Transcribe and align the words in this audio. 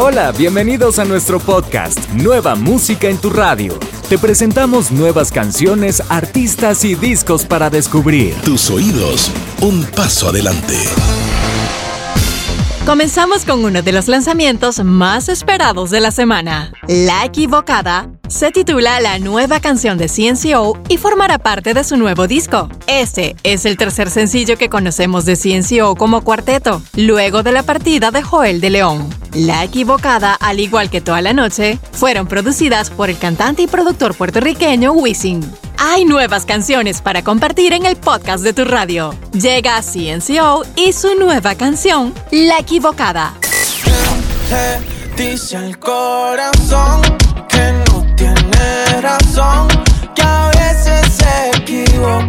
Hola, 0.00 0.30
bienvenidos 0.30 1.00
a 1.00 1.04
nuestro 1.04 1.40
podcast, 1.40 1.98
Nueva 2.10 2.54
Música 2.54 3.08
en 3.08 3.18
tu 3.18 3.30
Radio. 3.30 3.76
Te 4.08 4.16
presentamos 4.16 4.92
nuevas 4.92 5.32
canciones, 5.32 6.00
artistas 6.08 6.84
y 6.84 6.94
discos 6.94 7.44
para 7.44 7.68
descubrir. 7.68 8.32
Tus 8.42 8.70
oídos, 8.70 9.28
un 9.60 9.84
paso 9.96 10.28
adelante. 10.28 10.76
Comenzamos 12.86 13.44
con 13.44 13.64
uno 13.64 13.82
de 13.82 13.90
los 13.90 14.06
lanzamientos 14.06 14.84
más 14.84 15.28
esperados 15.28 15.90
de 15.90 15.98
la 15.98 16.12
semana. 16.12 16.72
La 16.86 17.24
Equivocada 17.24 18.08
se 18.28 18.50
titula 18.50 19.00
La 19.00 19.18
nueva 19.18 19.60
canción 19.60 19.98
de 19.98 20.08
CNCO 20.08 20.78
y 20.88 20.98
formará 20.98 21.38
parte 21.38 21.74
de 21.74 21.82
su 21.82 21.96
nuevo 21.96 22.26
disco. 22.26 22.68
Este 22.86 23.34
es 23.42 23.64
el 23.64 23.76
tercer 23.76 24.10
sencillo 24.10 24.56
que 24.56 24.68
conocemos 24.68 25.24
de 25.24 25.36
CNCO 25.36 25.96
como 25.96 26.22
cuarteto, 26.22 26.82
luego 26.94 27.42
de 27.42 27.52
la 27.52 27.62
partida 27.62 28.10
de 28.10 28.22
Joel 28.22 28.60
de 28.60 28.70
León. 28.70 29.08
La 29.34 29.64
Equivocada, 29.64 30.34
al 30.34 30.60
igual 30.60 30.90
que 30.90 31.00
Toda 31.00 31.22
la 31.22 31.32
Noche, 31.32 31.78
fueron 31.92 32.26
producidas 32.26 32.90
por 32.90 33.10
el 33.10 33.18
cantante 33.18 33.62
y 33.62 33.66
productor 33.66 34.14
puertorriqueño 34.14 34.92
Wisin. 34.92 35.40
Hay 35.78 36.04
nuevas 36.04 36.44
canciones 36.44 37.00
para 37.00 37.22
compartir 37.22 37.72
en 37.72 37.86
el 37.86 37.96
podcast 37.96 38.44
de 38.44 38.52
tu 38.52 38.64
radio. 38.64 39.14
Llega 39.32 39.80
CNCO 39.80 40.64
y 40.76 40.92
su 40.92 41.14
nueva 41.14 41.54
canción, 41.54 42.12
La 42.30 42.58
Equivocada. 42.58 43.34
Tiene 48.98 49.08
razón, 49.08 49.68
que 50.14 50.22
a 50.22 50.50
veces 50.50 51.14
se 51.14 51.58
equivoca. 51.58 52.27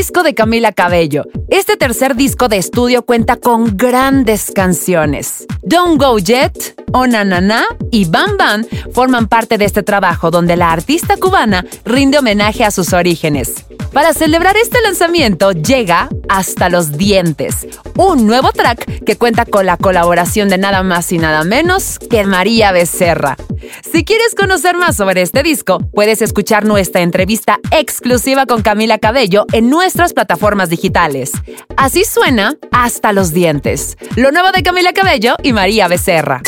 Disco 0.00 0.22
de 0.22 0.34
Camila 0.34 0.72
Cabello. 0.72 1.24
Este 1.50 1.76
tercer 1.76 2.16
disco 2.16 2.48
de 2.48 2.56
estudio 2.56 3.02
cuenta 3.02 3.36
con 3.36 3.76
grandes 3.76 4.50
canciones. 4.50 5.46
Don't 5.60 6.00
Go 6.00 6.18
Yet, 6.18 6.74
Oh 6.94 7.06
Na 7.06 7.22
Na 7.22 7.42
Na 7.42 7.66
y 7.90 8.06
Bam 8.06 8.38
Bam 8.38 8.64
forman 8.94 9.28
parte 9.28 9.58
de 9.58 9.66
este 9.66 9.82
trabajo 9.82 10.30
donde 10.30 10.56
la 10.56 10.72
artista 10.72 11.18
cubana 11.18 11.66
rinde 11.84 12.16
homenaje 12.18 12.64
a 12.64 12.70
sus 12.70 12.94
orígenes. 12.94 13.66
Para 13.92 14.14
celebrar 14.14 14.56
este 14.56 14.80
lanzamiento 14.80 15.52
llega 15.52 16.08
Hasta 16.28 16.70
los 16.70 16.96
Dientes, 16.96 17.66
un 17.96 18.26
nuevo 18.26 18.52
track 18.52 19.04
que 19.04 19.16
cuenta 19.16 19.44
con 19.44 19.66
la 19.66 19.76
colaboración 19.76 20.48
de 20.48 20.58
nada 20.58 20.82
más 20.82 21.12
y 21.12 21.18
nada 21.18 21.44
menos 21.44 21.98
que 21.98 22.24
María 22.24 22.72
Becerra. 22.72 23.36
Si 23.92 24.04
quieres 24.04 24.34
conocer 24.34 24.76
más 24.76 24.96
sobre 24.96 25.22
este 25.22 25.42
disco, 25.42 25.78
puedes 25.92 26.22
escuchar 26.22 26.64
nuestra 26.64 27.02
entrevista 27.02 27.58
exclusiva 27.72 28.46
con 28.46 28.62
Camila 28.62 28.98
Cabello 28.98 29.44
en 29.52 29.68
nuestras 29.90 30.12
plataformas 30.12 30.70
digitales. 30.70 31.32
Así 31.76 32.04
suena 32.04 32.56
Hasta 32.70 33.12
los 33.12 33.32
Dientes, 33.32 33.98
lo 34.14 34.30
nuevo 34.30 34.52
de 34.52 34.62
Camila 34.62 34.92
Cabello 34.92 35.34
y 35.42 35.52
María 35.52 35.88
Becerra. 35.88 36.42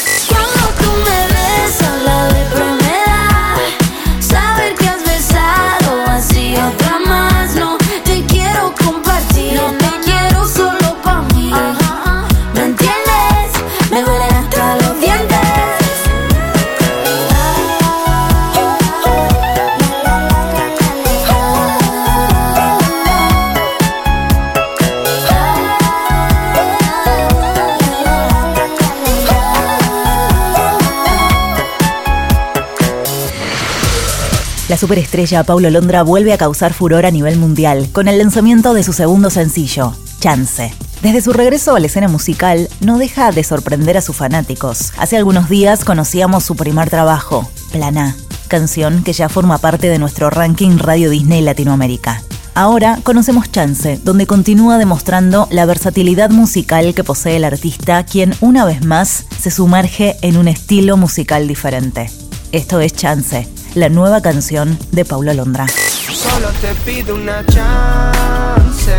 Superestrella 34.83 35.45
Paulo 35.45 35.70
Londra 35.70 36.03
vuelve 36.03 36.33
a 36.33 36.39
causar 36.39 36.75
furor 36.75 37.07
a 37.07 37.13
nivel 37.13 37.39
mundial 37.39 37.89
con 37.93 38.09
el 38.09 38.19
lanzamiento 38.19 38.75
de 38.75 38.83
su 38.83 38.93
segundo 38.93 39.31
sencillo, 39.31 39.95
Chance. 40.19 40.75
Desde 41.03 41.20
su 41.20 41.33
regreso 41.33 41.77
a 41.77 41.79
la 41.79 41.87
escena 41.87 42.09
musical, 42.09 42.69
no 42.81 42.98
deja 42.98 43.31
de 43.31 43.45
sorprender 43.45 43.97
a 43.97 44.01
sus 44.01 44.17
fanáticos. 44.17 44.92
Hace 44.98 45.17
algunos 45.17 45.48
días 45.48 45.85
conocíamos 45.85 46.42
su 46.42 46.57
primer 46.57 46.91
trabajo, 46.91 47.48
Planá, 47.71 48.17
canción 48.48 49.05
que 49.05 49.13
ya 49.13 49.29
forma 49.29 49.59
parte 49.59 49.89
de 49.89 50.01
nuestro 50.01 50.31
ranking 50.31 50.79
Radio 50.79 51.11
Disney 51.11 51.42
Latinoamérica. 51.42 52.21
Ahora 52.57 52.98
conocemos 53.05 53.53
Chance, 53.53 54.01
donde 54.03 54.27
continúa 54.27 54.79
demostrando 54.79 55.47
la 55.53 55.65
versatilidad 55.65 56.31
musical 56.31 56.92
que 56.92 57.05
posee 57.05 57.37
el 57.37 57.45
artista, 57.45 58.05
quien 58.05 58.35
una 58.41 58.65
vez 58.65 58.85
más 58.85 59.27
se 59.41 59.53
sumerge 59.53 60.17
en 60.23 60.37
un 60.37 60.48
estilo 60.48 60.97
musical 60.97 61.47
diferente. 61.47 62.11
Esto 62.51 62.81
es 62.81 62.95
Chance, 62.95 63.48
la 63.75 63.89
nueva 63.89 64.21
canción 64.21 64.79
de 64.91 65.05
Paulo 65.05 65.33
Londra. 65.33 65.67
Solo 65.69 66.49
te 66.61 66.75
pido 66.85 67.15
una 67.15 67.45
chance. 67.47 68.93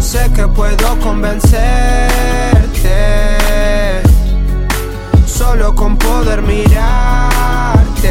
Sé 0.00 0.30
que 0.34 0.46
puedo 0.48 0.98
convencerte. 1.00 1.58
Solo 5.26 5.74
con 5.74 5.96
poder 5.96 6.42
mirarte. 6.42 8.10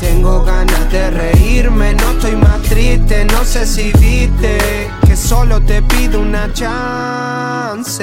Tengo 0.00 0.42
ganas 0.44 0.90
de 0.90 1.10
reírme, 1.10 1.92
no 1.94 2.12
estoy 2.12 2.36
más 2.36 2.62
triste. 2.62 3.26
No 3.26 3.44
sé 3.44 3.66
si 3.66 3.92
viste 3.92 4.90
que 5.06 5.16
solo 5.16 5.60
te 5.60 5.82
pido 5.82 6.20
una 6.20 6.52
chance. 6.52 8.02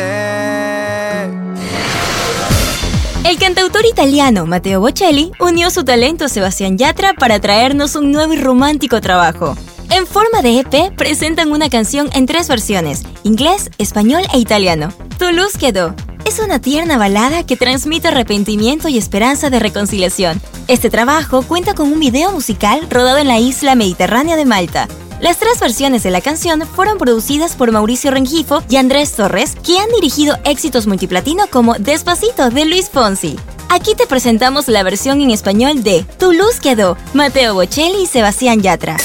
El 3.30 3.38
cantautor 3.38 3.86
italiano 3.86 4.48
Matteo 4.48 4.80
Bocelli 4.80 5.32
unió 5.40 5.70
su 5.70 5.84
talento 5.84 6.26
a 6.26 6.30
Sebastián 6.30 6.80
Yatra 6.80 7.14
para 7.14 7.40
traernos 7.40 7.96
un 7.96 8.12
nuevo 8.12 8.34
y 8.34 8.38
romántico 8.38 9.02
trabajo. 9.02 9.56
En 9.92 10.08
forma 10.08 10.42
de 10.42 10.62
EP 10.62 10.96
presentan 10.96 11.52
una 11.52 11.70
canción 11.70 12.10
en 12.14 12.26
tres 12.26 12.48
versiones, 12.48 13.04
inglés, 13.22 13.70
español 13.78 14.24
e 14.34 14.40
italiano. 14.40 14.92
Tu 15.20 15.32
luz 15.32 15.60
quedó. 15.60 15.94
Es 16.26 16.40
una 16.40 16.60
tierna 16.60 16.98
balada 16.98 17.46
que 17.46 17.56
transmite 17.56 18.08
arrepentimiento 18.08 18.90
y 18.90 18.98
esperanza 18.98 19.52
de 19.52 19.60
reconciliación. 19.60 20.42
Este 20.68 20.90
trabajo 20.90 21.44
cuenta 21.44 21.76
con 21.76 21.94
un 21.94 22.00
video 22.00 22.32
musical 22.32 22.88
rodado 22.90 23.20
en 23.20 23.28
la 23.28 23.38
isla 23.38 23.76
mediterránea 23.76 24.38
de 24.38 24.46
Malta. 24.46 24.88
Las 25.22 25.38
tres 25.38 25.60
versiones 25.60 26.04
de 26.04 26.12
la 26.12 26.22
canción 26.22 26.62
fueron 26.62 26.98
producidas 26.98 27.56
por 27.56 27.72
Mauricio 27.72 28.10
Rengifo 28.10 28.64
y 28.70 28.78
Andrés 28.78 29.12
Torres, 29.12 29.56
que 29.66 29.78
han 29.78 29.90
dirigido 29.90 30.38
éxitos 30.46 30.88
multiplatino 30.88 31.44
como 31.52 31.76
Despacito 31.76 32.50
de 32.50 32.64
Luis 32.64 32.90
Fonsi. 32.90 33.38
Aquí 33.68 33.96
te 33.96 34.08
presentamos 34.08 34.70
la 34.70 34.82
versión 34.82 35.22
en 35.22 35.32
español 35.32 35.84
de 35.84 36.06
Tu 36.18 36.32
luz 36.32 36.62
quedó, 36.62 36.98
Mateo 37.14 37.54
Bocelli 37.54 38.04
y 38.04 38.08
Sebastián 38.08 38.62
Yatra. 38.62 38.96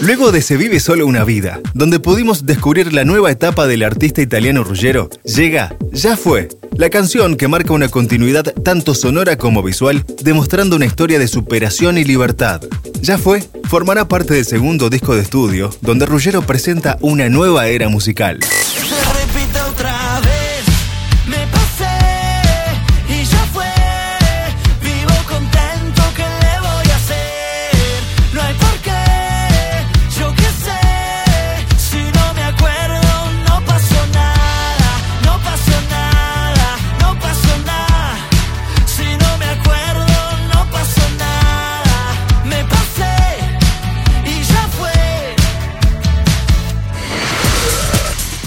Luego 0.00 0.32
de 0.32 0.42
Se 0.42 0.56
vive 0.56 0.80
solo 0.80 1.06
una 1.06 1.24
vida, 1.24 1.60
donde 1.74 2.00
pudimos 2.00 2.46
descubrir 2.46 2.92
la 2.92 3.04
nueva 3.04 3.30
etapa 3.30 3.66
del 3.66 3.82
artista 3.82 4.22
italiano 4.22 4.64
Ruggero, 4.64 5.10
llega 5.24 5.76
Ya 5.92 6.16
fue, 6.16 6.48
la 6.76 6.90
canción 6.90 7.36
que 7.36 7.48
marca 7.48 7.72
una 7.72 7.88
continuidad 7.88 8.44
tanto 8.62 8.94
sonora 8.94 9.36
como 9.36 9.62
visual, 9.62 10.04
demostrando 10.22 10.76
una 10.76 10.86
historia 10.86 11.18
de 11.18 11.28
superación 11.28 11.98
y 11.98 12.04
libertad. 12.04 12.62
Ya 13.00 13.18
fue, 13.18 13.42
formará 13.64 14.06
parte 14.06 14.34
del 14.34 14.44
segundo 14.44 14.88
disco 14.88 15.14
de 15.16 15.22
estudio, 15.22 15.70
donde 15.80 16.06
Ruggero 16.06 16.42
presenta 16.42 16.98
una 17.00 17.28
nueva 17.28 17.66
era 17.66 17.88
musical. 17.88 18.38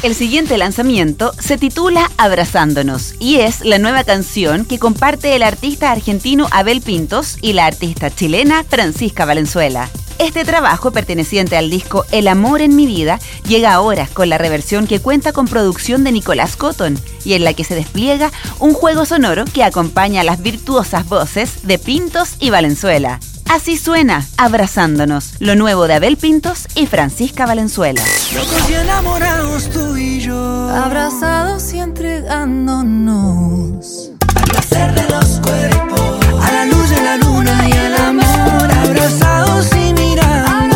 El 0.03 0.15
siguiente 0.15 0.57
lanzamiento 0.57 1.31
se 1.37 1.59
titula 1.59 2.09
Abrazándonos 2.17 3.13
y 3.19 3.35
es 3.35 3.61
la 3.61 3.77
nueva 3.77 4.03
canción 4.03 4.65
que 4.65 4.79
comparte 4.79 5.35
el 5.35 5.43
artista 5.43 5.91
argentino 5.91 6.47
Abel 6.49 6.81
Pintos 6.81 7.37
y 7.39 7.53
la 7.53 7.67
artista 7.67 8.09
chilena 8.09 8.63
Francisca 8.63 9.25
Valenzuela. 9.25 9.91
Este 10.17 10.43
trabajo, 10.43 10.89
perteneciente 10.89 11.55
al 11.55 11.69
disco 11.69 12.05
El 12.11 12.27
amor 12.27 12.61
en 12.61 12.75
mi 12.75 12.87
vida, 12.87 13.19
llega 13.47 13.73
ahora 13.73 14.07
con 14.11 14.29
la 14.29 14.39
reversión 14.39 14.87
que 14.87 14.99
cuenta 14.99 15.33
con 15.33 15.47
producción 15.47 16.03
de 16.03 16.13
Nicolás 16.13 16.55
Cotton 16.55 16.99
y 17.23 17.33
en 17.33 17.43
la 17.43 17.53
que 17.53 17.63
se 17.63 17.75
despliega 17.75 18.31
un 18.57 18.73
juego 18.73 19.05
sonoro 19.05 19.45
que 19.45 19.63
acompaña 19.63 20.21
a 20.21 20.23
las 20.23 20.41
virtuosas 20.41 21.07
voces 21.07 21.67
de 21.67 21.77
Pintos 21.77 22.37
y 22.39 22.49
Valenzuela. 22.49 23.19
Así 23.51 23.75
suena, 23.75 24.25
abrazándonos, 24.37 25.33
lo 25.39 25.55
nuevo 25.55 25.89
de 25.89 25.95
Abel 25.95 26.15
Pintos 26.15 26.67
y 26.73 26.87
Francisca 26.87 27.45
Valenzuela. 27.45 28.01
Locos 28.33 28.69
y 28.69 28.75
enamorados 28.75 29.69
tú 29.69 29.97
y 29.97 30.21
yo. 30.21 30.69
Abrazados 30.69 31.73
y 31.73 31.79
entregándonos. 31.79 34.11
Al 34.37 34.43
placer 34.45 34.95
de 34.95 35.03
los 35.09 35.41
cuerpos. 35.41 36.25
A 36.41 36.51
la 36.53 36.65
luz 36.65 36.89
de 36.91 37.03
la 37.03 37.17
luna 37.17 37.67
y 37.67 37.73
al 37.73 37.95
amor. 37.97 38.71
Abrazados 38.71 39.67
y 39.75 39.93
mirándonos. 39.95 40.70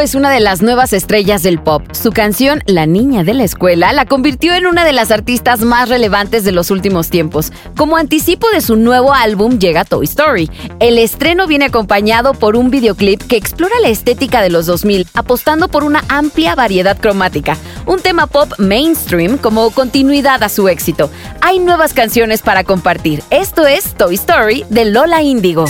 Es 0.00 0.14
una 0.14 0.30
de 0.30 0.40
las 0.40 0.62
nuevas 0.62 0.94
estrellas 0.94 1.42
del 1.42 1.60
pop. 1.60 1.82
Su 1.92 2.10
canción 2.10 2.62
La 2.64 2.86
Niña 2.86 3.22
de 3.22 3.34
la 3.34 3.44
Escuela 3.44 3.92
la 3.92 4.06
convirtió 4.06 4.54
en 4.54 4.66
una 4.66 4.86
de 4.86 4.94
las 4.94 5.10
artistas 5.10 5.60
más 5.60 5.90
relevantes 5.90 6.42
de 6.42 6.52
los 6.52 6.70
últimos 6.70 7.10
tiempos. 7.10 7.52
Como 7.76 7.98
anticipo 7.98 8.48
de 8.50 8.62
su 8.62 8.76
nuevo 8.76 9.12
álbum 9.12 9.58
llega 9.58 9.84
Toy 9.84 10.06
Story. 10.06 10.50
El 10.80 10.96
estreno 10.96 11.46
viene 11.46 11.66
acompañado 11.66 12.32
por 12.32 12.56
un 12.56 12.70
videoclip 12.70 13.20
que 13.24 13.36
explora 13.36 13.74
la 13.82 13.88
estética 13.88 14.40
de 14.40 14.48
los 14.48 14.64
2000, 14.64 15.06
apostando 15.12 15.68
por 15.68 15.84
una 15.84 16.02
amplia 16.08 16.54
variedad 16.54 16.98
cromática. 16.98 17.58
Un 17.84 18.00
tema 18.00 18.26
pop 18.26 18.54
mainstream 18.56 19.36
como 19.36 19.70
continuidad 19.70 20.42
a 20.42 20.48
su 20.48 20.68
éxito. 20.68 21.10
Hay 21.42 21.58
nuevas 21.58 21.92
canciones 21.92 22.40
para 22.40 22.64
compartir. 22.64 23.22
Esto 23.28 23.66
es 23.66 23.92
Toy 23.94 24.14
Story 24.14 24.64
de 24.70 24.86
Lola 24.86 25.20
Índigo. 25.20 25.66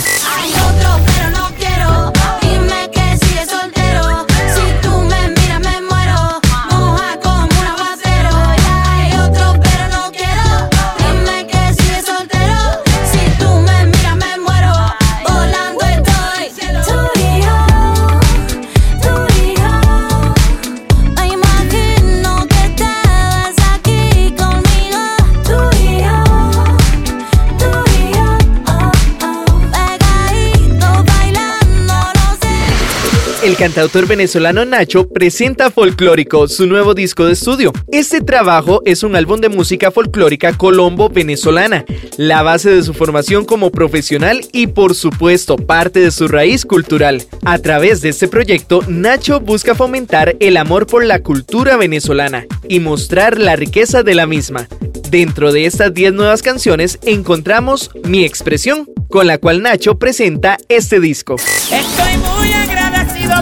Cantautor 33.61 34.07
venezolano 34.07 34.65
Nacho 34.65 35.07
presenta 35.07 35.69
Folclórico, 35.69 36.47
su 36.47 36.65
nuevo 36.65 36.95
disco 36.95 37.25
de 37.25 37.33
estudio. 37.33 37.71
Este 37.91 38.19
trabajo 38.19 38.81
es 38.85 39.03
un 39.03 39.15
álbum 39.15 39.39
de 39.39 39.49
música 39.49 39.91
folclórica 39.91 40.57
colombo-venezolana, 40.57 41.85
la 42.17 42.41
base 42.41 42.71
de 42.71 42.81
su 42.81 42.95
formación 42.95 43.45
como 43.45 43.69
profesional 43.69 44.41
y 44.51 44.65
por 44.65 44.95
supuesto 44.95 45.57
parte 45.57 45.99
de 45.99 46.09
su 46.09 46.27
raíz 46.27 46.65
cultural. 46.65 47.21
A 47.45 47.59
través 47.59 48.01
de 48.01 48.09
este 48.09 48.27
proyecto, 48.27 48.81
Nacho 48.87 49.39
busca 49.39 49.75
fomentar 49.75 50.35
el 50.39 50.57
amor 50.57 50.87
por 50.87 51.05
la 51.05 51.21
cultura 51.21 51.77
venezolana 51.77 52.47
y 52.67 52.79
mostrar 52.79 53.37
la 53.37 53.55
riqueza 53.57 54.01
de 54.01 54.15
la 54.15 54.25
misma. 54.25 54.67
Dentro 55.11 55.51
de 55.51 55.67
estas 55.67 55.93
10 55.93 56.13
nuevas 56.13 56.41
canciones 56.41 56.97
encontramos 57.03 57.91
Mi 58.05 58.25
Expresión, 58.25 58.89
con 59.07 59.27
la 59.27 59.37
cual 59.37 59.61
Nacho 59.61 59.99
presenta 59.99 60.57
este 60.67 60.99
disco. 60.99 61.35
Estoy 61.35 62.17
muy 62.17 62.60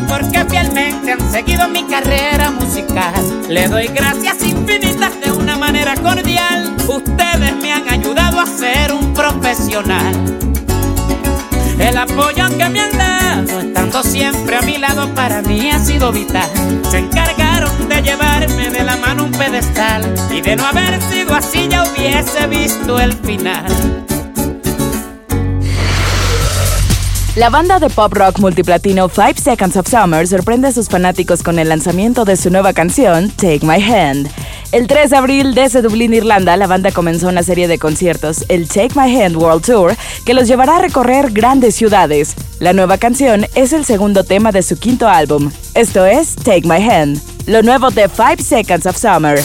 porque 0.07 0.45
fielmente 0.45 1.11
han 1.11 1.31
seguido 1.31 1.67
mi 1.67 1.83
carrera 1.83 2.51
musical. 2.51 3.43
Le 3.49 3.67
doy 3.67 3.87
gracias 3.87 4.43
infinitas 4.43 5.19
de 5.19 5.31
una 5.31 5.57
manera 5.57 5.95
cordial. 5.95 6.75
Ustedes 6.87 7.55
me 7.61 7.73
han 7.73 7.89
ayudado 7.89 8.39
a 8.39 8.45
ser 8.45 8.93
un 8.93 9.13
profesional. 9.13 10.13
El 11.79 11.97
apoyo 11.97 12.45
que 12.57 12.69
me 12.69 12.81
han 12.81 12.97
dado, 12.97 13.61
estando 13.61 14.03
siempre 14.03 14.57
a 14.57 14.61
mi 14.61 14.77
lado, 14.77 15.13
para 15.15 15.41
mí 15.41 15.69
ha 15.71 15.79
sido 15.79 16.11
vital. 16.11 16.49
Se 16.89 16.99
encargaron 16.99 17.87
de 17.87 18.01
llevarme 18.01 18.69
de 18.69 18.83
la 18.83 18.97
mano 18.97 19.23
un 19.23 19.31
pedestal. 19.31 20.13
Y 20.29 20.41
de 20.41 20.55
no 20.55 20.65
haber 20.65 21.01
sido 21.09 21.33
así, 21.33 21.67
ya 21.69 21.83
hubiese 21.83 22.47
visto 22.47 22.99
el 22.99 23.13
final. 23.13 24.08
La 27.39 27.49
banda 27.49 27.79
de 27.79 27.89
pop 27.89 28.11
rock 28.11 28.39
multiplatino 28.39 29.07
Five 29.07 29.35
Seconds 29.37 29.77
of 29.77 29.87
Summer 29.87 30.27
sorprende 30.27 30.67
a 30.67 30.71
sus 30.73 30.89
fanáticos 30.89 31.41
con 31.41 31.57
el 31.57 31.69
lanzamiento 31.69 32.25
de 32.25 32.35
su 32.35 32.49
nueva 32.49 32.73
canción, 32.73 33.29
Take 33.29 33.61
My 33.63 33.81
Hand. 33.81 34.29
El 34.73 34.87
3 34.87 35.09
de 35.09 35.15
abril 35.15 35.55
desde 35.55 35.81
Dublín, 35.81 36.13
Irlanda, 36.13 36.57
la 36.57 36.67
banda 36.67 36.91
comenzó 36.91 37.29
una 37.29 37.41
serie 37.41 37.69
de 37.69 37.79
conciertos, 37.79 38.43
el 38.49 38.67
Take 38.67 38.99
My 38.99 39.21
Hand 39.21 39.37
World 39.37 39.63
Tour, 39.63 39.95
que 40.25 40.33
los 40.33 40.49
llevará 40.49 40.75
a 40.75 40.81
recorrer 40.81 41.31
grandes 41.31 41.75
ciudades. 41.75 42.35
La 42.59 42.73
nueva 42.73 42.97
canción 42.97 43.47
es 43.55 43.71
el 43.71 43.85
segundo 43.85 44.25
tema 44.25 44.51
de 44.51 44.61
su 44.61 44.77
quinto 44.77 45.07
álbum. 45.07 45.49
Esto 45.75 46.05
es 46.05 46.35
Take 46.35 46.67
My 46.67 46.83
Hand, 46.91 47.21
lo 47.45 47.63
nuevo 47.63 47.89
de 47.89 48.09
Five 48.09 48.43
Seconds 48.43 48.85
of 48.85 48.97
Summer. 48.97 49.39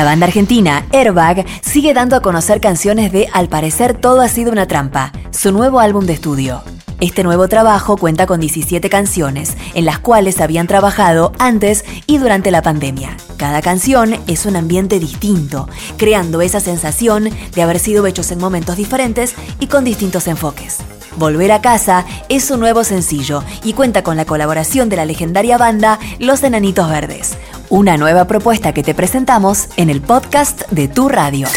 La 0.00 0.04
banda 0.04 0.24
argentina 0.24 0.86
Airbag 0.92 1.44
sigue 1.60 1.92
dando 1.92 2.16
a 2.16 2.22
conocer 2.22 2.58
canciones 2.62 3.12
de 3.12 3.28
Al 3.34 3.50
parecer 3.50 3.92
todo 3.92 4.22
ha 4.22 4.28
sido 4.28 4.50
una 4.50 4.66
trampa, 4.66 5.12
su 5.30 5.52
nuevo 5.52 5.78
álbum 5.78 6.06
de 6.06 6.14
estudio. 6.14 6.62
Este 7.00 7.22
nuevo 7.22 7.48
trabajo 7.48 7.98
cuenta 7.98 8.24
con 8.24 8.40
17 8.40 8.88
canciones, 8.88 9.58
en 9.74 9.84
las 9.84 9.98
cuales 9.98 10.40
habían 10.40 10.66
trabajado 10.66 11.32
antes 11.38 11.84
y 12.06 12.16
durante 12.16 12.50
la 12.50 12.62
pandemia. 12.62 13.14
Cada 13.36 13.60
canción 13.60 14.16
es 14.26 14.46
un 14.46 14.56
ambiente 14.56 15.00
distinto, 15.00 15.68
creando 15.98 16.40
esa 16.40 16.60
sensación 16.60 17.28
de 17.54 17.62
haber 17.62 17.78
sido 17.78 18.06
hechos 18.06 18.30
en 18.30 18.38
momentos 18.38 18.78
diferentes 18.78 19.34
y 19.58 19.66
con 19.66 19.84
distintos 19.84 20.28
enfoques. 20.28 20.78
Volver 21.16 21.52
a 21.52 21.60
casa 21.60 22.04
es 22.28 22.44
su 22.44 22.56
nuevo 22.56 22.84
sencillo 22.84 23.42
y 23.64 23.72
cuenta 23.72 24.02
con 24.02 24.16
la 24.16 24.24
colaboración 24.24 24.88
de 24.88 24.96
la 24.96 25.04
legendaria 25.04 25.58
banda 25.58 25.98
Los 26.18 26.42
Enanitos 26.42 26.88
Verdes. 26.88 27.36
Una 27.68 27.96
nueva 27.96 28.26
propuesta 28.26 28.72
que 28.72 28.82
te 28.82 28.94
presentamos 28.94 29.68
en 29.76 29.90
el 29.90 30.00
podcast 30.00 30.62
de 30.70 30.88
Tu 30.88 31.08
Radio. 31.08 31.48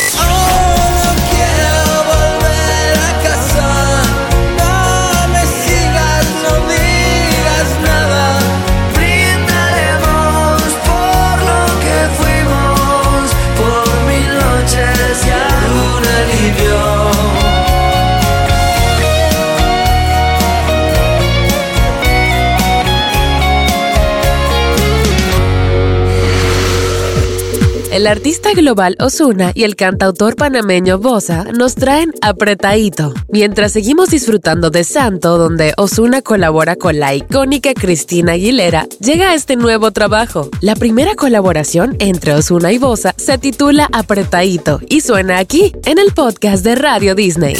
El 27.94 28.08
artista 28.08 28.54
global 28.54 28.96
Osuna 29.00 29.52
y 29.54 29.66
el 29.66 29.76
cantautor 29.76 30.36
panameño 30.36 30.98
Bosa 30.98 31.44
nos 31.56 31.76
traen 31.76 32.12
Apretadito. 32.24 33.14
Mientras 33.30 33.72
seguimos 33.72 34.10
disfrutando 34.10 34.72
de 34.72 34.84
Santo, 34.84 35.38
donde 35.38 35.76
Osuna 35.78 36.24
colabora 36.24 36.76
con 36.76 37.00
la 37.00 37.14
icónica 37.14 37.76
Cristina 37.76 38.32
Aguilera, 38.32 38.88
llega 39.00 39.36
este 39.36 39.58
nuevo 39.58 39.92
trabajo. 39.92 40.50
La 40.60 40.76
primera 40.76 41.14
colaboración 41.14 41.96
entre 42.00 42.34
Osuna 42.34 42.72
y 42.72 42.80
Bosa 42.80 43.14
se 43.16 43.38
titula 43.38 43.88
Apretadito 43.94 44.80
y 44.90 45.02
suena 45.02 45.38
aquí, 45.38 45.72
en 45.86 46.00
el 46.00 46.14
podcast 46.14 46.64
de 46.64 46.74
Radio 46.74 47.14
Disney. 47.14 47.58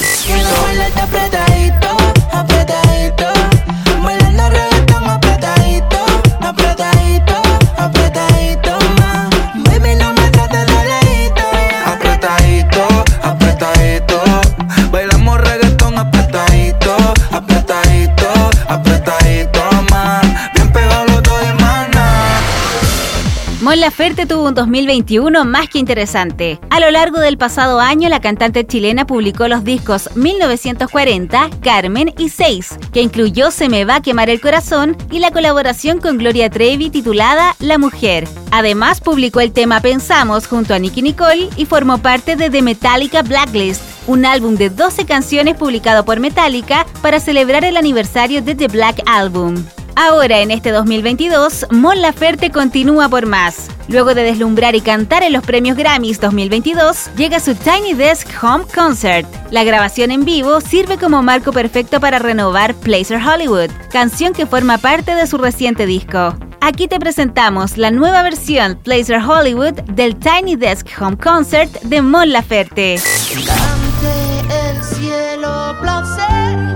Laferte 23.84 24.26
tuvo 24.26 24.48
un 24.48 24.54
2021 24.56 25.44
más 25.44 25.68
que 25.68 25.78
interesante. 25.78 26.58
A 26.70 26.80
lo 26.80 26.90
largo 26.90 27.20
del 27.20 27.38
pasado 27.38 27.82
año, 27.82 28.08
la 28.08 28.22
cantante 28.22 28.66
chilena 28.66 29.06
publicó 29.06 29.50
los 29.50 29.66
discos 29.66 30.10
1940, 30.16 31.50
Carmen 31.62 32.14
y 32.18 32.30
Seis, 32.30 32.78
que 32.94 33.02
incluyó 33.02 33.52
Se 33.52 33.68
me 33.68 33.84
va 33.84 33.96
a 33.96 34.02
quemar 34.02 34.30
el 34.30 34.40
corazón 34.40 34.96
y 35.12 35.20
la 35.20 35.32
colaboración 35.32 36.00
con 36.00 36.18
Gloria 36.18 36.50
Trevi 36.50 36.92
titulada 36.92 37.58
La 37.60 37.78
Mujer. 37.78 38.26
Además, 38.52 39.02
publicó 39.02 39.42
el 39.42 39.52
tema 39.52 39.82
Pensamos 39.82 40.48
junto 40.48 40.74
a 40.74 40.80
Nicky 40.80 41.02
Nicole 41.02 41.50
y 41.58 41.66
formó 41.66 41.98
parte 41.98 42.38
de 42.38 42.50
The 42.50 42.62
Metallica 42.62 43.22
Blacklist, 43.22 43.82
un 44.08 44.24
álbum 44.24 44.56
de 44.56 44.70
12 44.70 45.06
canciones 45.06 45.58
publicado 45.58 46.06
por 46.06 46.22
Metallica 46.22 46.86
para 47.02 47.20
celebrar 47.20 47.66
el 47.66 47.76
aniversario 47.76 48.42
de 48.42 48.56
The 48.56 48.70
Black 48.70 49.02
Album. 49.08 49.62
Ahora, 49.96 50.40
en 50.40 50.50
este 50.50 50.72
2022, 50.72 51.68
Mon 51.70 52.02
Laferte 52.02 52.50
continúa 52.50 53.10
por 53.10 53.28
más. 53.28 53.68
Luego 53.88 54.16
de 54.16 54.24
deslumbrar 54.24 54.76
y 54.76 54.82
cantar 54.82 55.22
en 55.22 55.34
los 55.34 55.44
premios 55.44 55.78
Grammys 55.78 56.20
2022, 56.20 57.12
llega 57.16 57.40
su 57.40 57.54
Tiny 57.54 57.94
Desk 57.94 58.28
Home 58.44 58.66
Concert. 58.74 59.28
La 59.52 59.64
grabación 59.64 60.10
en 60.10 60.26
vivo 60.26 60.62
sirve 60.62 60.98
como 60.98 61.22
marco 61.22 61.52
perfecto 61.52 62.00
para 62.00 62.18
renovar 62.18 62.74
Placer 62.74 63.22
Hollywood, 63.22 63.70
canción 63.92 64.34
que 64.34 64.48
forma 64.48 64.80
parte 64.80 65.14
de 65.14 65.28
su 65.28 65.38
reciente 65.38 65.86
disco. 65.86 66.36
Aquí 66.60 66.88
te 66.88 67.00
presentamos 67.00 67.78
la 67.78 67.92
nueva 67.92 68.24
versión 68.24 68.80
Placer 68.84 69.22
Hollywood 69.22 69.74
del 69.92 70.16
Tiny 70.16 70.56
Desk 70.56 70.88
Home 71.00 71.18
Concert 71.18 71.72
de 71.84 72.02
Mon 72.02 72.32
Laferte. 72.32 72.96
el 72.96 74.84
cielo, 74.84 75.76
placer 75.82 76.73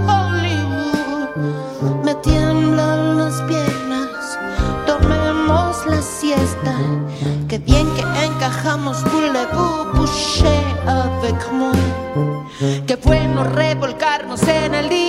la 6.38 6.46
siesta. 6.46 6.76
Qué 7.48 7.58
bien 7.60 7.86
que 7.96 8.04
encajamos, 8.26 9.04
voulez-vous 9.12 9.98
coucher 9.98 10.64
avec 10.86 11.52
moi? 11.52 11.72
Qué 12.88 12.96
bueno 12.96 13.44
revolcarnos 13.44 14.42
en 14.48 14.74
el 14.74 14.90
día 14.90 15.07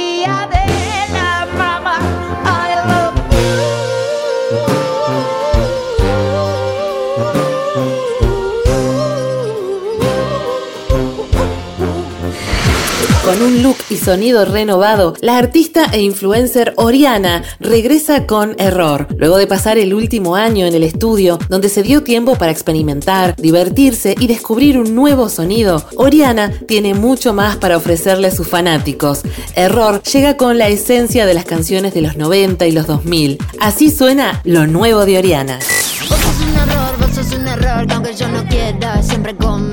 Con 13.39 13.47
un 13.47 13.63
look 13.63 13.77
y 13.89 13.97
sonido 13.97 14.45
renovado, 14.45 15.15
la 15.21 15.39
artista 15.39 15.85
e 15.93 16.03
influencer 16.03 16.73
Oriana 16.75 17.45
regresa 17.61 18.27
con 18.27 18.57
Error, 18.59 19.07
luego 19.17 19.37
de 19.37 19.47
pasar 19.47 19.79
el 19.79 19.95
último 19.95 20.35
año 20.35 20.67
en 20.67 20.75
el 20.75 20.83
estudio, 20.83 21.39
donde 21.49 21.69
se 21.69 21.85
dio 21.85 22.03
tiempo 22.03 22.35
para 22.35 22.51
experimentar, 22.51 23.37
divertirse 23.37 24.17
y 24.19 24.27
descubrir 24.27 24.77
un 24.77 24.93
nuevo 24.97 25.29
sonido. 25.29 25.87
Oriana 25.95 26.51
tiene 26.67 26.95
mucho 26.95 27.33
más 27.33 27.55
para 27.55 27.77
ofrecerle 27.77 28.27
a 28.27 28.33
sus 28.33 28.49
fanáticos. 28.49 29.21
Error 29.55 30.03
llega 30.03 30.37
con 30.37 30.59
la 30.59 30.67
esencia 30.67 31.25
de 31.25 31.35
las 31.35 31.45
canciones 31.45 31.95
de 31.95 32.03
los 32.03 32.17
90 32.17 32.67
y 32.67 32.73
los 32.73 32.89
2000. 32.89 33.39
Así 33.61 33.93
suena 33.93 34.41
lo 34.43 34.67
nuevo 34.67 35.05
de 35.07 35.17
Oriana. 35.17 35.61
Vos 36.09 36.19
sos 36.19 36.41
un 36.41 36.57
error, 36.57 36.99
vos 36.99 37.15
sos 37.15 37.39
un 37.39 37.47
error 37.47 37.87
que 37.87 37.95
aunque 37.95 38.15
yo 38.17 38.27
no 38.27 38.45
quiera 38.47 39.01
siempre 39.01 39.37
cometo, 39.37 39.68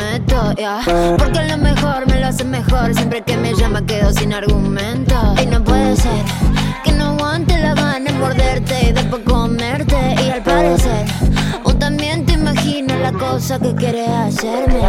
ya. 0.58 0.82
Porque 1.18 1.44
lo 1.46 1.58
mejor 1.58 2.08
me 2.08 2.20
lo 2.20 2.28
hace 2.28 2.44
mejor. 2.44 2.94
Siempre 2.94 3.24
que 3.24 3.38
me 3.38 3.54
llama 3.54 3.86
quedo 3.86 4.12
sin 4.14 4.34
argumento. 4.34 5.16
Y 5.42 5.46
no 5.46 5.64
puede 5.64 5.96
ser 5.96 6.26
que 6.84 6.92
no 6.92 7.06
aguante 7.06 7.58
la 7.58 7.74
gana 7.74 8.12
de 8.12 8.14
morderte 8.14 8.90
y 8.90 8.92
después 8.92 9.22
comerte. 9.24 10.16
Y 10.26 10.30
al 10.30 10.44
parecer, 10.44 11.06
vos 11.64 11.78
también 11.80 12.26
te 12.26 12.34
imaginas 12.34 13.00
la 13.00 13.12
cosa 13.14 13.60
que 13.60 13.74
quieres 13.76 14.10
hacerme. 14.10 14.82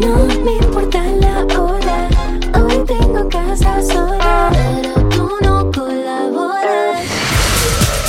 No 0.00 0.24
me 0.44 0.52
importa 0.64 1.02
la 1.02 1.44
hora, 1.58 2.08
hoy 2.60 2.84
tengo 2.86 3.28
casa 3.28 3.80
sola 3.82 4.50
Pero 4.52 5.08
tú 5.08 5.30
no 5.40 5.70
colaboras. 5.70 7.02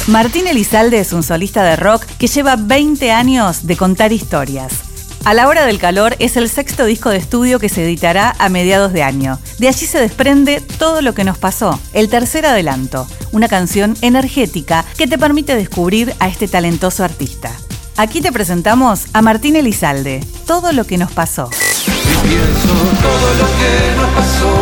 Martín 0.08 0.48
Elizalde 0.48 1.00
es 1.00 1.14
un 1.14 1.24
solista 1.24 1.64
de 1.64 1.76
rock 1.76 2.06
que 2.18 2.28
lleva 2.28 2.56
20 2.58 3.12
años 3.12 3.66
de 3.68 3.78
contar 3.78 4.12
historias. 4.12 4.89
A 5.26 5.34
la 5.34 5.48
hora 5.48 5.66
del 5.66 5.80
calor 5.80 6.16
es 6.20 6.38
el 6.38 6.50
sexto 6.50 6.86
disco 6.86 7.10
de 7.10 7.18
estudio 7.18 7.60
que 7.60 7.70
se 7.70 7.84
editará 7.84 8.36
a 8.40 8.50
mediados 8.50 8.94
de 8.94 9.04
año. 9.04 9.38
De 9.60 9.68
allí 9.68 9.86
se 9.86 10.00
desprende 10.00 10.62
todo 10.62 11.02
lo 11.02 11.14
que 11.14 11.24
nos 11.24 11.38
pasó, 11.38 11.80
el 11.94 12.10
tercer 12.10 12.46
adelanto, 12.46 13.06
una 13.32 13.48
canción 13.48 13.96
energética 14.02 14.86
que 14.98 15.08
te 15.08 15.18
permite 15.18 15.56
descubrir 15.56 16.16
a 16.20 16.30
este 16.30 16.48
talentoso 16.48 17.04
artista. 17.04 17.52
Aquí 17.98 18.22
te 18.22 18.32
presentamos 18.32 19.08
a 19.12 19.22
Martín 19.22 19.58
Elizalde, 19.58 20.26
todo 20.48 20.72
lo 20.72 20.86
que 20.86 20.98
nos 20.98 21.12
pasó. 21.12 21.50
Y 21.52 22.28
pienso 22.28 22.74
todo 23.02 23.34
lo 23.36 23.46
que 23.60 23.74
nos 23.98 24.10
pasó, 24.16 24.56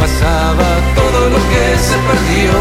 pasaba 0.00 0.68
todo 0.94 1.28
lo 1.28 1.36
que 1.36 1.76
se 1.78 1.96
perdió, 2.08 2.52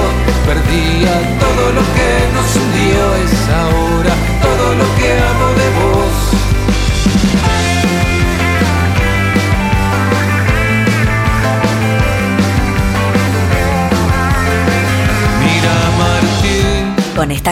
perdía 0.45 1.39
todo 1.39 1.71
lo 1.71 1.81
que 1.95 2.09
nos 2.35 2.55
hundió, 2.55 3.15
es 3.23 3.49
ahora 3.49 4.13
todo 4.41 4.75
lo 4.75 4.95
que 4.97 5.13
amo 5.13 5.47
de 5.55 5.76